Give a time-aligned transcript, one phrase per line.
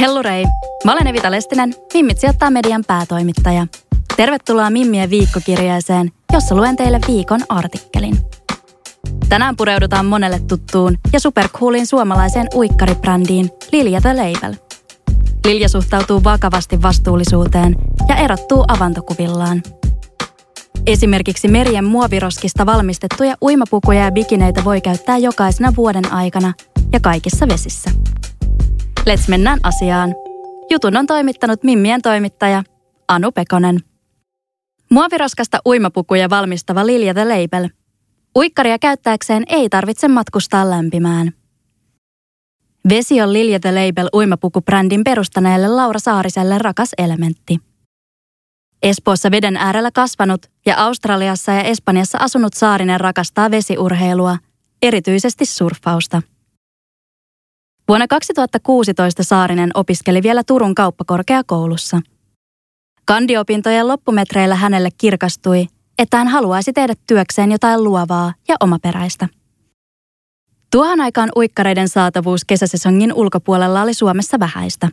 [0.00, 0.44] Hellurei!
[0.84, 3.66] Mä olen Evita Lestinen, Mimmit sijoittaa median päätoimittaja.
[4.16, 8.18] Tervetuloa Mimmien viikkokirjeeseen, jossa luen teille viikon artikkelin.
[9.28, 14.54] Tänään pureudutaan monelle tuttuun ja supercoolin suomalaiseen uikkaribrändiin Lilja The Label.
[15.46, 17.76] Lilja suhtautuu vakavasti vastuullisuuteen
[18.08, 19.62] ja erottuu avantokuvillaan.
[20.86, 26.52] Esimerkiksi merien muoviroskista valmistettuja uimapukuja ja bikineitä voi käyttää jokaisena vuoden aikana
[26.92, 27.90] ja kaikissa vesissä.
[29.08, 30.14] Let's mennään asiaan.
[30.70, 32.62] Jutun on toimittanut Mimmien toimittaja
[33.08, 33.78] Anu Pekonen.
[34.90, 37.68] Muoviroskasta uimapukuja valmistava Lilja The Label–
[38.36, 41.32] Uikkaria käyttääkseen ei tarvitse matkustaa lämpimään.
[42.88, 47.58] Vesi on Lilja The Label uimapukubrändin perustaneelle Laura Saariselle rakas elementti.
[48.82, 54.38] Espoossa veden äärellä kasvanut ja Australiassa ja Espanjassa asunut Saarinen rakastaa vesiurheilua,
[54.82, 56.22] erityisesti surffausta.
[57.88, 62.00] Vuonna 2016 Saarinen opiskeli vielä Turun kauppakorkeakoulussa.
[63.04, 65.66] Kandiopintojen loppumetreillä hänelle kirkastui,
[65.98, 69.28] että hän haluaisi tehdä työkseen jotain luovaa ja omaperäistä.
[70.70, 74.88] Tuohon aikaan uikkareiden saatavuus kesäsesongin ulkopuolella oli Suomessa vähäistä.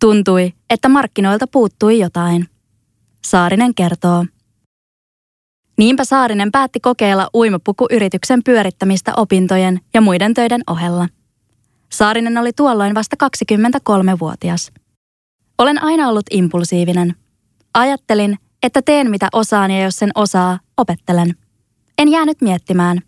[0.00, 2.48] Tuntui, että markkinoilta puuttui jotain.
[3.24, 4.26] Saarinen kertoo.
[5.78, 11.08] Niinpä Saarinen päätti kokeilla uimapukuyrityksen pyörittämistä opintojen ja muiden töiden ohella.
[11.92, 14.72] Saarinen oli tuolloin vasta 23-vuotias.
[15.58, 17.14] Olen aina ollut impulsiivinen.
[17.74, 21.36] Ajattelin, että teen mitä osaan ja jos sen osaa, opettelen.
[21.98, 22.98] En jäänyt miettimään.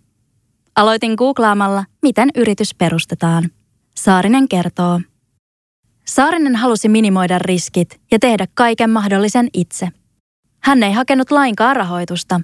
[0.76, 3.50] Aloitin googlaamalla, miten yritys perustetaan.
[3.96, 5.00] Saarinen kertoo.
[6.04, 9.88] Saarinen halusi minimoida riskit ja tehdä kaiken mahdollisen itse.
[10.60, 12.40] Hän ei hakenut lainkaan rahoitusta.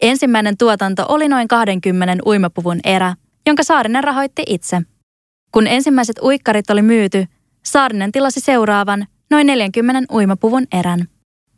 [0.00, 3.14] Ensimmäinen tuotanto oli noin 20 uimapuvun erä,
[3.46, 4.82] jonka Saarinen rahoitti itse.
[5.54, 7.26] Kun ensimmäiset uikkarit oli myyty,
[7.64, 11.08] Saarinen tilasi seuraavan noin 40 uimapuvun erän.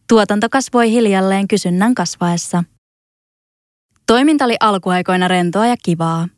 [0.08, 2.64] Tuotanto kasvoi hiljalleen kysynnän kasvaessa.
[4.06, 6.28] Toiminta oli alkuaikoina rentoa ja kivaa.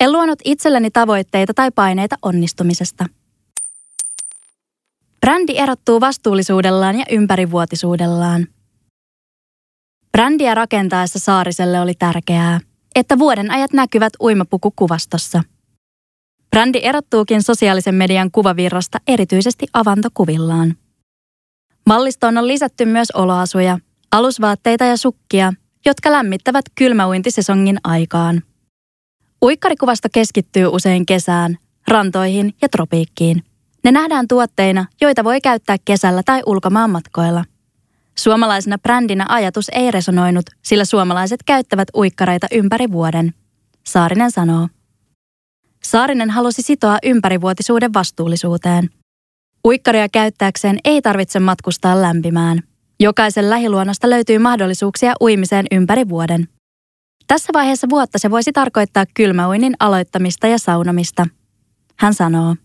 [0.00, 3.06] En luonut itselleni tavoitteita tai paineita onnistumisesta.
[5.20, 8.46] Brändi erottuu vastuullisuudellaan ja ympärivuotisuudellaan.
[10.12, 12.60] Brändiä rakentaessa Saariselle oli tärkeää,
[12.94, 15.42] että vuoden ajat näkyvät uimapukukuvastossa.
[16.50, 20.76] Brändi erottuukin sosiaalisen median kuvavirrasta erityisesti avantokuvillaan.
[21.86, 23.78] Mallistoon on lisätty myös oloasuja,
[24.12, 25.52] alusvaatteita ja sukkia,
[25.86, 28.42] jotka lämmittävät kylmäuintisesongin aikaan.
[29.42, 33.42] Uikkarikuvasta keskittyy usein kesään, rantoihin ja tropiikkiin.
[33.84, 37.44] Ne nähdään tuotteina, joita voi käyttää kesällä tai ulkomaan matkoilla.
[38.18, 43.34] Suomalaisena brändinä ajatus ei resonoinut, sillä suomalaiset käyttävät uikkareita ympäri vuoden.
[43.86, 44.68] Saarinen sanoo.
[45.82, 48.90] Saarinen halusi sitoa ympärivuotisuuden vastuullisuuteen–
[49.66, 52.62] Uikkaria käyttääkseen ei tarvitse matkustaa lämpimään.
[53.00, 56.48] Jokaisen lähiluonnosta löytyy mahdollisuuksia uimiseen ympäri vuoden.
[57.26, 61.26] Tässä vaiheessa vuotta se voisi tarkoittaa kylmäuinnin aloittamista ja saunomista.
[61.96, 62.56] Hän sanoo.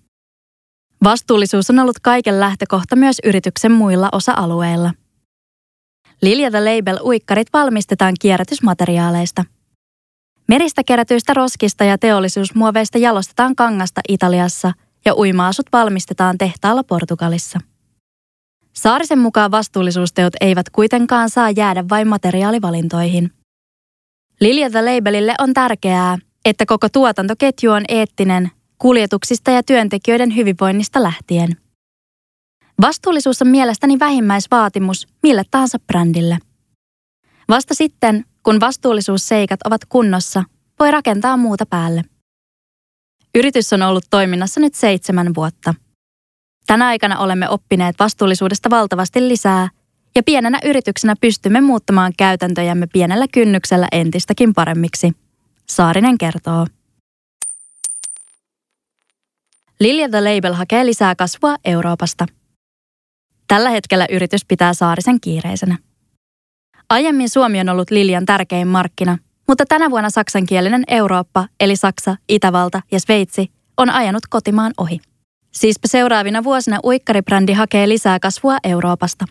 [1.03, 4.93] Vastuullisuus on ollut kaiken lähtökohta myös yrityksen muilla osa-alueilla.
[6.21, 9.45] Lilja The Label uikkarit valmistetaan kierrätysmateriaaleista.
[10.47, 14.73] Meristä kerätyistä roskista ja teollisuusmuoveista jalostetaan kangasta Italiassa–
[15.05, 17.59] ja uima-asut valmistetaan tehtaalla Portugalissa.
[18.73, 23.31] Saarisen mukaan vastuullisuusteot eivät kuitenkaan saa jäädä vain materiaalivalintoihin.
[24.41, 31.49] Lilja The Labelille on tärkeää, että koko tuotantoketju on eettinen kuljetuksista ja työntekijöiden hyvinvoinnista lähtien.
[32.81, 36.37] Vastuullisuus on mielestäni vähimmäisvaatimus mille tahansa brändille.
[37.49, 40.43] Vasta sitten, kun vastuullisuusseikat ovat kunnossa,
[40.79, 42.01] voi rakentaa muuta päälle.
[43.35, 45.73] Yritys on ollut toiminnassa nyt seitsemän vuotta.
[46.67, 49.69] Tänä aikana olemme oppineet vastuullisuudesta valtavasti lisää
[50.15, 55.11] ja pienenä yrityksenä pystymme muuttamaan käytäntöjämme pienellä kynnyksellä entistäkin paremmiksi.
[55.69, 56.67] Saarinen kertoo.
[59.79, 62.25] Lilja The Label hakee lisää kasvua Euroopasta.
[63.47, 65.77] Tällä hetkellä yritys pitää Saarisen kiireisenä.
[66.89, 72.81] Aiemmin Suomi on ollut Lilian tärkein markkina, mutta tänä vuonna saksankielinen Eurooppa, eli Saksa, Itävalta
[72.91, 74.99] ja Sveitsi, on ajanut kotimaan ohi.
[75.51, 79.25] Siispä seuraavina vuosina uikkaribrändi hakee lisää kasvua Euroopasta.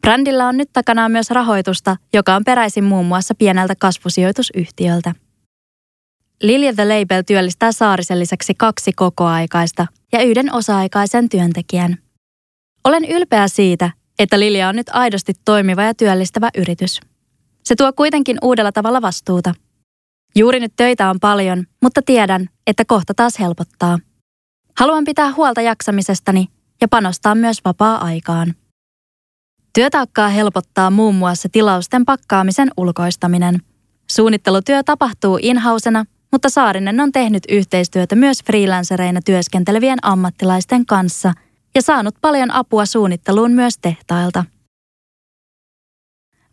[0.00, 5.14] Brändillä on nyt takanaan myös rahoitusta, joka on peräisin muun muassa pieneltä kasvusijoitusyhtiöltä.
[6.42, 11.98] Lilja The Label työllistää Saarisen lisäksi kaksi kokoaikaista ja yhden osa-aikaisen työntekijän.
[12.84, 17.00] Olen ylpeä siitä, että Lilja on nyt aidosti toimiva ja työllistävä yritys.
[17.64, 19.54] Se tuo kuitenkin uudella tavalla vastuuta.
[20.36, 23.98] Juuri nyt töitä on paljon, mutta tiedän, että kohta taas helpottaa.
[24.78, 26.46] Haluan pitää huolta jaksamisestani
[26.80, 28.54] ja panostaa myös vapaa-aikaan.
[29.74, 33.62] Työtaakkaa helpottaa muun muassa tilausten pakkaamisen ulkoistaminen.
[34.10, 41.32] Suunnittelutyö tapahtuu inhausena, mutta Saarinen on tehnyt yhteistyötä myös freelancereina työskentelevien ammattilaisten kanssa
[41.74, 44.44] ja saanut paljon apua suunnitteluun myös tehtailta.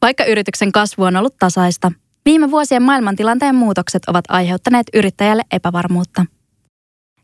[0.01, 1.91] Vaikka yrityksen kasvu on ollut tasaista,
[2.25, 6.25] viime vuosien maailmantilanteen muutokset ovat aiheuttaneet yrittäjälle epävarmuutta.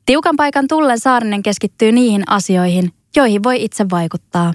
[0.05, 4.53] Tiukan paikan tullen Saarinen keskittyy niihin asioihin, joihin voi itse vaikuttaa.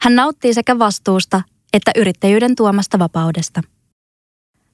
[0.00, 1.42] Hän nauttii sekä vastuusta
[1.72, 3.62] että yrittäjyyden tuomasta vapaudesta.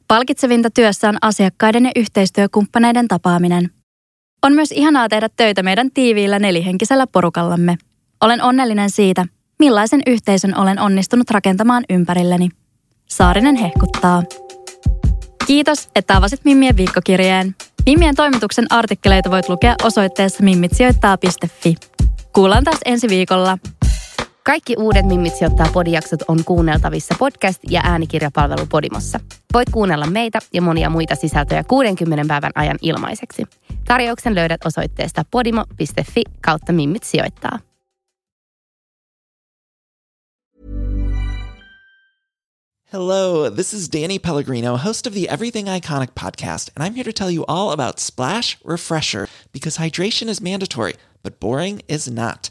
[0.08, 3.70] Palkitsevinta työssä on asiakkaiden ja yhteistyökumppaneiden tapaaminen.
[4.43, 7.77] On myös ihanaa tehdä töitä meidän tiiviillä nelihenkisellä porukallamme.
[8.21, 9.27] Olen onnellinen siitä,
[9.59, 12.49] millaisen yhteisön olen onnistunut rakentamaan ympärilleni.
[13.06, 14.23] Saarinen hehkuttaa.
[15.47, 17.55] Kiitos, että avasit Mimmien viikkokirjeen.
[17.87, 21.75] Mimmien toimituksen artikkeleita voit lukea osoitteessa mimmitsijoittaa.fi.
[22.33, 23.59] Kuullaan taas ensi viikolla.
[24.44, 29.21] Kaikki uudet Mimmit sijoittaa podijaksot on kuunneltavissa podcast- ja äänikirjapalvelu Podimossa.
[29.53, 33.43] Voit kuunnella meitä ja monia muita sisältöjä 60 päivän ajan ilmaiseksi.
[33.85, 37.59] Tarjouksen löydät osoitteesta podimo.fi kautta Mimmit sijoittaa.
[42.93, 47.12] Hello, this is Danny Pellegrino, host of the Everything Iconic podcast, and I'm here to
[47.12, 50.93] tell you all about Splash Refresher because hydration is mandatory,
[51.23, 52.50] but boring is not.